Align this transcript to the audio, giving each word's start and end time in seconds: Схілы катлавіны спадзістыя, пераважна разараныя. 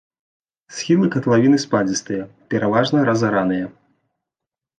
Схілы 0.77 1.09
катлавіны 1.15 1.57
спадзістыя, 1.65 2.23
пераважна 2.55 3.05
разараныя. 3.11 3.65